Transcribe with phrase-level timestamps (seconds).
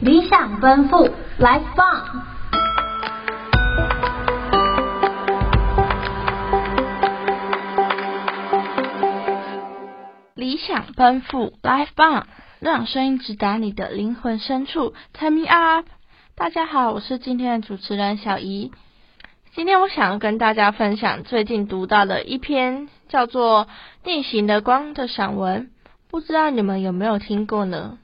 [0.00, 2.24] 理想奔赴，Life 棒！
[10.36, 12.28] 理想奔赴，Life 棒！
[12.60, 15.86] 让声音直达你的灵魂深处，Turn me up！
[16.36, 18.70] 大家好，我是今天的主持人小怡。
[19.52, 23.66] 今天我想要跟大家分享最近读到的一篇叫做
[24.04, 25.72] 《逆行的光》的散文，
[26.08, 27.98] 不知道你们有没有听过呢？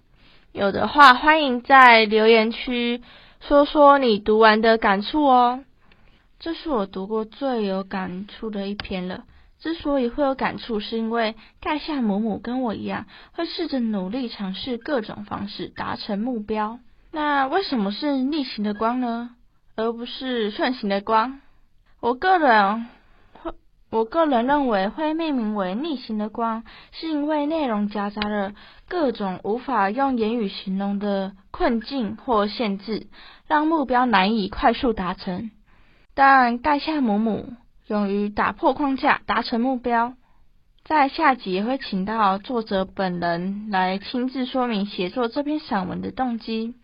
[0.55, 3.03] 有的话，欢迎在留言区
[3.41, 5.65] 说说你读完的感触哦。
[6.39, 9.25] 这是我读过最有感触的一篇了。
[9.59, 16.79] 之所以会有感触，是因为盖夏姆姆跟我一样，会试着努力尝试各种方式达成目标。
[17.11, 19.31] 那为什么是逆行的光呢？
[19.75, 21.41] 而不是顺行的光？
[21.98, 22.87] 我个人，
[23.95, 28.53] 我个人认为会命名为逆行的光，是因为内容夹杂了
[28.89, 33.06] 各种无法用言语形容的困境或限制，
[33.47, 35.53] 让目标难以快速达成。
[36.12, 37.53] 但盖夏姆姆
[37.87, 40.15] 勇于打破框架，达成目标。
[40.84, 46.75] 在下集也会请到作者本人来亲自说明写作这篇散文的动机。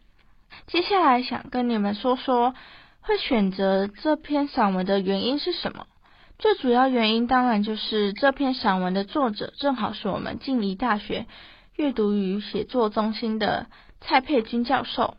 [0.69, 2.55] 接下来想跟你们说说。
[3.03, 5.87] 会选择这篇散文的原因是什么？
[6.41, 11.27] 最主要原因当然就是这篇散文的作者正好是我们静宜大学
[11.77, 13.67] 阅读与写作中心的
[14.01, 15.19] 蔡佩君教授，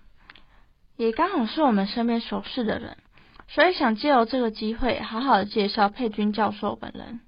[0.98, 2.98] 也刚好是我们身边熟识的人，
[3.48, 7.20] 所以想借由这个机会好好的介绍佩君教授本人。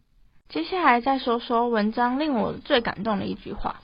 [0.49, 3.75] 接下来再说说文章令我最感动的一句话：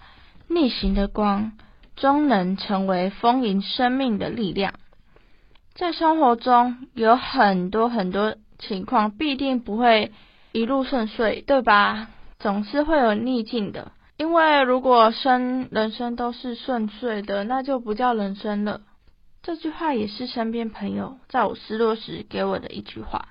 [0.47, 1.51] 逆行的光
[1.95, 4.73] 终能成为丰盈生命的力量。
[5.75, 10.11] 在生活中有很多很多情况，必定不会
[10.51, 12.09] 一路顺遂，对吧？
[12.37, 13.91] 总是会有逆境的。
[14.17, 18.81] 因为如果生人生都是顺遂的，那就不叫人生了。
[19.41, 23.29] 这句话也是身边朋友在我失落时给我的一句话。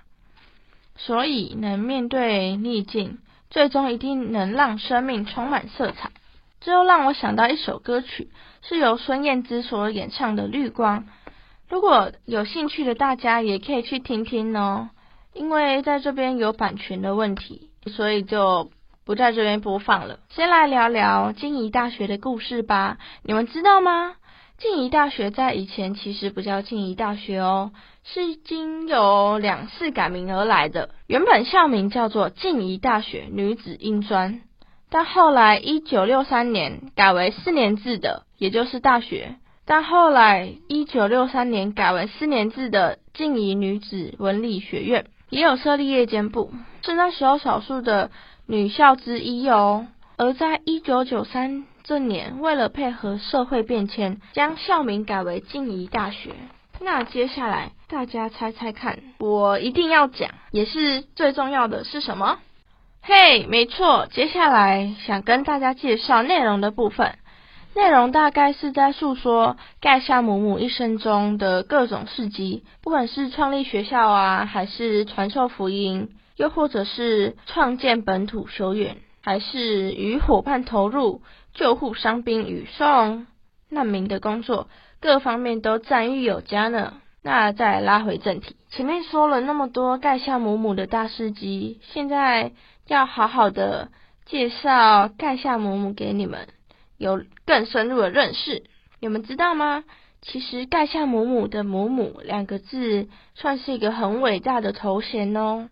[0.97, 3.19] 所以能面对逆境，
[3.50, 6.10] 最终一定能让生命充满色彩。
[6.60, 8.30] 这又让我想到一首歌曲，
[8.62, 11.04] 是由孙燕姿所演唱的《绿光》。
[11.69, 14.88] 如果有兴趣的大家也可以去听听哦，
[15.34, 18.71] 因为在这边有版权的问题，所以就
[19.05, 20.19] 不在这边播放了。
[20.31, 22.99] 先来聊聊静宜大学的故事吧。
[23.22, 24.15] 你们知道吗？
[24.59, 27.71] 静宜大学在以前其实不叫静宜大学哦，
[28.03, 30.91] 是经由两次改名而来的。
[31.06, 34.41] 原本校名叫做静宜大学女子英专，
[34.91, 39.37] 但后来一九六三年改为四年制的，也就是大学。
[39.65, 46.53] 但后来，一九六三年改为四年制的静宜女子文理学院，也有设立夜间部，
[46.83, 48.11] 是那时候少数的
[48.47, 49.87] 女校之一哦。
[50.16, 56.31] 而在一九九三这年，为了配合社会变迁，将校名改为静宜大学。
[56.81, 62.39] 那接下来，大家猜猜看，我一定要讲，也是最重要的是什么？
[63.03, 67.19] 嘿，没错，接下来想跟大家介绍内容的部分。
[67.78, 81.22] 内容大概是在诉说盖夏姆姆一生中的各种事迹，不管是创立学校啊，还是传授福音，又或者是创建本土修院，还是与伙伴投入
[81.55, 83.28] 救护伤兵与送
[83.69, 84.66] 难民的工作，
[85.00, 86.95] 各方面都赞誉有加呢。
[87.22, 92.50] 那再拉回正题，前面说了那么多盖夏姆姆的大事迹，现在
[92.89, 93.91] 要好好的
[94.27, 96.49] 介绍盖夏姆姆给你们。
[96.98, 98.64] 有更深入的认识，
[99.00, 99.84] 你们知道吗？
[100.20, 105.70] 其实盖夏姆姆的“姆姆”两个字算是一个很伟大的头衔哦。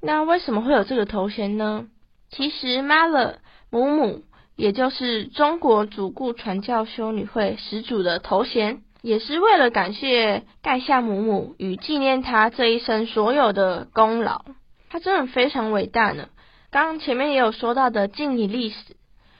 [0.00, 1.88] 那为什么会有这个头衔呢？
[2.30, 3.38] 其实 Mother
[3.70, 4.22] 姆姆，
[4.54, 14.44] 也就是中国主顾传教修女会始祖的头衔，也是为了感谢盖夏姆姆与纪念她这一生所有的功劳。
[14.90, 16.28] 她真的非常伟大呢。
[16.70, 18.76] 刚刚前面也有说到的静宜历史。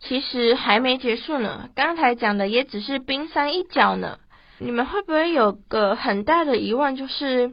[0.03, 4.19] 其实还没结束呢，刚才讲的也只是冰山一角呢。
[4.59, 7.53] 你们会不会有个很大的疑问，就是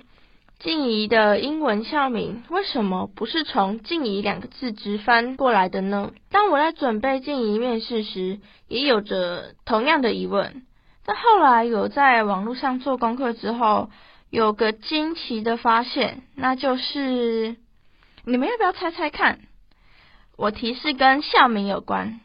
[0.60, 6.12] 静怡的英文校名为什么不是从静怡两个字直翻过来的呢？
[6.30, 10.64] 当我在准备静怡面试时，也有着同样的疑问。
[11.06, 13.90] 但后来有在网络上做功课之后，
[14.30, 17.56] 有个惊奇的发现，那就是
[18.26, 19.40] 你们要不要猜猜看？
[20.36, 22.20] 我提示跟校名有关。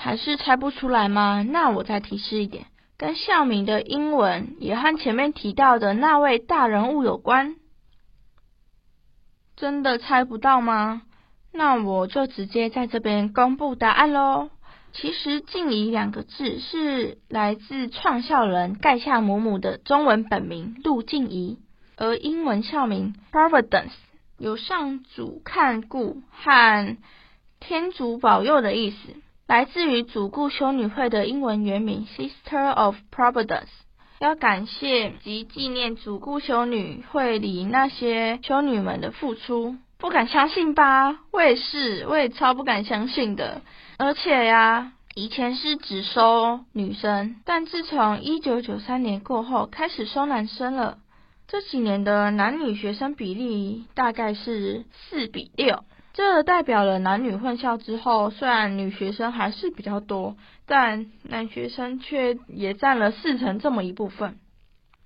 [0.00, 1.42] 还是猜不出来吗？
[1.42, 2.66] 那我再提示一点，
[2.96, 7.56] 跟校名的英文也和前面提到的那位大人物有关。
[9.56, 11.02] 真的猜不到吗？
[11.52, 14.50] 那我就直接在这边公布答案喽。
[14.92, 21.58] 其实“静怡”两个字是来自创校人盖夏姆姆的中文本名陆静怡，
[21.96, 23.90] 而英文校名 Providence
[24.38, 26.96] 有上主看顾和
[27.58, 28.96] 天主保佑的意思，
[29.48, 33.70] 来自于主顾修女会的英文原名 Sister of Providence。
[34.18, 41.20] 要感谢及纪念主顾修女会里那些修女们的付出，不敢相信吧？
[41.32, 43.62] 我也是，我也超不敢相信的。
[43.96, 50.98] 而且呀，以前是只收女生，但自从一九九三年过后，开始收男生了。
[51.46, 55.84] 这几年的男女学生比例大概是四比六。
[56.18, 60.34] 这代表了男女混校之后，虽然女学生还是比较多，
[60.66, 64.40] 但男学生却也占了四成这么一部分。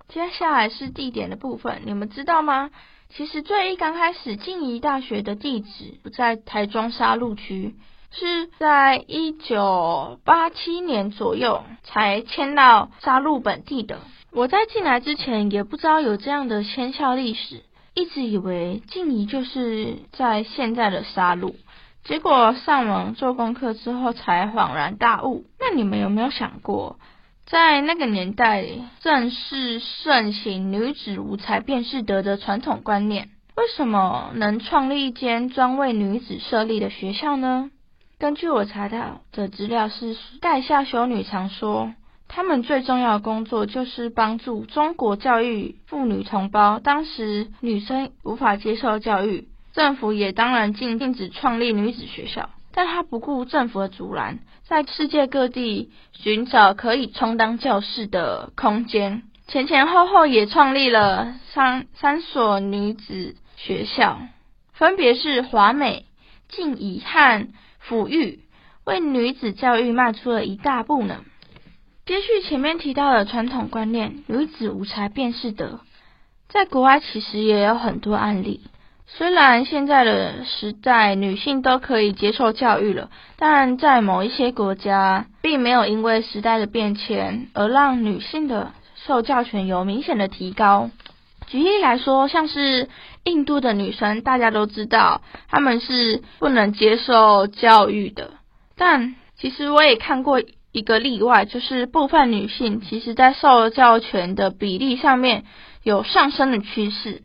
[0.08, 2.70] 接下来是地点的部分，你们知道吗？
[3.10, 7.74] 其实最一刚开始，静宜大学的地址不在台中沙鹿区，
[8.10, 13.98] 是在一九八七年左右才迁到沙鹿本地的。
[14.32, 17.64] 我在进来之前也不知道有这样的迁校历史。
[17.94, 21.54] 一直以为静怡就是在现在的杀戮，
[22.04, 25.44] 结果上网做功课之后才恍然大悟。
[25.60, 26.98] 那你们有没有想过，
[27.44, 28.66] 在那个年代
[29.00, 37.70] 正是盛行女子无才便是德的传统观念，为什么能创立一间专为女子设立的学校呢？
[38.18, 41.92] 根据我查到的资料是，盖夏修女常说。
[42.34, 46.78] 他们最重要的工作就是帮助中国教育妇女同胞。
[46.78, 52.48] 当时女生无法接受教育，政府也当然禁禁止创立女子学校。
[52.72, 64.18] 但他不顾政府的阻拦，在世界各地寻找可以充当教室的空间，前前后后也创立了三三所女子学校，
[64.72, 66.06] 分别是华美、
[66.48, 67.48] 静怡和
[67.86, 68.40] 抚育，
[68.86, 71.22] 为女子教育迈出了一大步呢。
[72.04, 75.78] 接续前面提到的传统观念，女子无才便是德，
[76.48, 78.60] 在国外其实也有很多案例。
[79.06, 88.72] 虽然现在的时代女性都可以接受教育了，但在某一些国家，并没有因为时代的变迁而让女性的
[89.06, 90.90] 受教权有明显的提高。
[91.46, 92.88] 举例来说，像是
[93.22, 98.32] 印度的女生，大家都知道她们是不能接受教育的，
[98.76, 100.42] 但其实我也看过。
[100.72, 105.44] 一个例外就是部分女性，其实在受教权的比例上面
[105.82, 107.22] 有上升的趋势，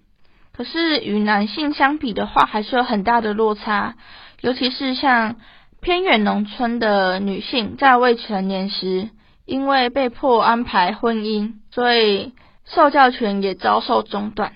[0.55, 3.95] 可是与男性相比的话，还是有很大的落差。
[4.41, 5.37] 尤其是像
[5.79, 9.09] 偏远农村的女性，在未成年时，
[9.45, 12.33] 因为被迫安排婚姻，所以
[12.65, 14.53] 受教权也遭受中断。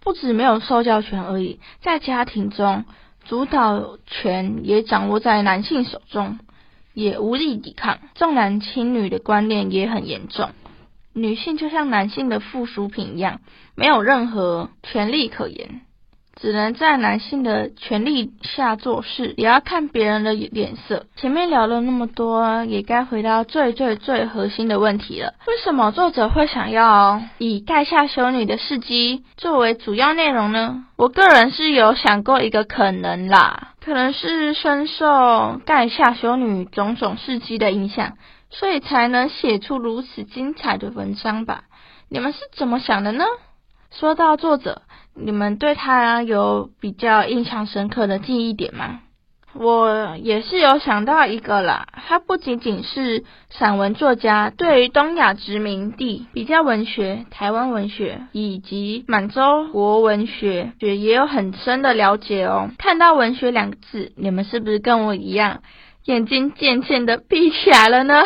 [0.00, 2.84] 不止没有受教权而已，在家庭中，
[3.24, 6.40] 主导权也掌握在男性手中。
[6.94, 10.50] 也无力抵抗，重男轻女的观念也很严重。
[11.14, 13.40] 女性就像男性的附属品一样，
[13.74, 15.82] 没有任何权利可言，
[16.40, 21.04] 只能在男性的权力下做事，也要看别人的脸色。
[21.16, 30.86] 前面聊了那么多，也该回到最最最核心的问题了：为什么作者会想要以盖夏修女的事迹作为主要内容呢？
[30.96, 33.71] 我个人是有想过一个可能啦。
[33.84, 38.16] 可能是深受盖夏修女种种事迹的影响，
[38.48, 41.64] 所以才能写出如此精彩的文章吧？
[42.08, 43.24] 你们是怎么想的呢？
[43.90, 44.82] 说到作者，
[45.14, 49.00] 你们对他有比较印象深刻的记忆点吗？
[49.54, 62.70] 我也是有想到一个啦，他不仅仅是散文作家，对于东亚殖民地比较文学、台湾文学以及满洲国文学也也有很深的了解哦。
[62.78, 65.60] 看到文学两个字，你们是不是跟我一样，
[66.06, 68.22] 眼睛渐渐的闭起来了呢？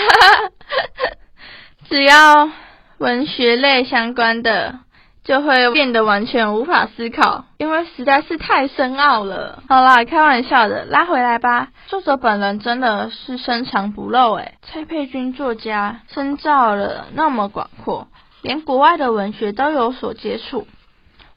[1.91, 2.51] 只要
[2.99, 4.81] 文学类相关的。
[5.27, 9.61] 就会变得完全无法思考，因为实在是太深奥了。
[9.69, 11.71] 好啦，开玩笑的，拉回来吧。
[11.89, 18.07] 作者本人真的是深藏不露诶，蔡佩君作家深造了那么广阔，
[18.41, 20.69] 连国外的文学都有所接触。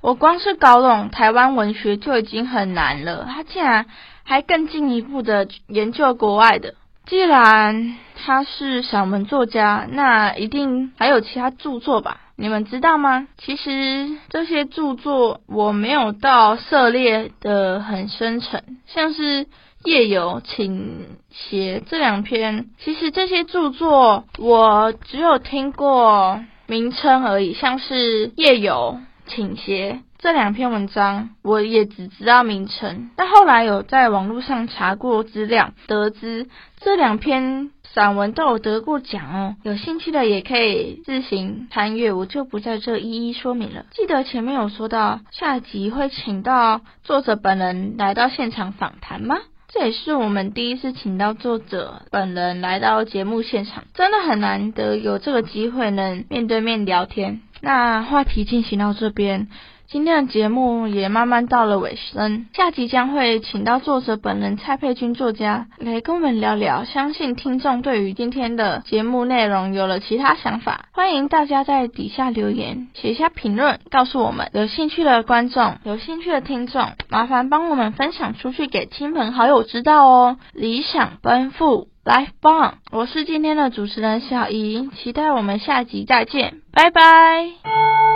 [0.02, 3.88] 我光是搞懂台湾文学就已经很难了，他竟然
[4.24, 6.76] 还更进一步的研究国外的。
[7.08, 12.18] 既然他是散文作家，那一定还有其他著作吧？
[12.42, 13.28] 你们知道吗？
[13.38, 19.44] 其实这些著作我没有到涉猎的很深沉，像是
[19.84, 36.48] 《夜游倾斜》这两篇，其实这些著作我只有听过名称而已，像是《夜游倾斜》这两篇文章，我也只知道名称，但后来有在网络上查过资料，得知
[36.80, 39.56] 这两篇散文都有得过奖哦。
[39.64, 43.86] 有兴趣的也可以自行参阅，我就不在这一一说明了。
[43.92, 49.38] 记得前面有说到下集会请到作者本人来到现场访谈吗？
[49.72, 57.42] 这也是我们第一次请到作者本人来到节目现场，真的很难得有这个机会能面对面聊天。
[57.62, 59.48] 那话题进行到这边。
[59.92, 66.84] 今天的节目也慢慢到了尾声，下集将会请到作者本人蔡佩君作家来跟我们聊聊。
[66.84, 74.52] 相信听众对于今天的节目内容有了其他想法，欢迎大家在底下留言写下评论，告诉我们。
[74.54, 80.38] 有兴趣的观众、有兴趣的听众，麻烦帮我们分享出去给亲朋好友知道哦。
[80.54, 82.76] 理想奔赴，Life 棒！
[82.92, 88.09] 我是今天的主持人小怡，期待我们下集再见，拜拜。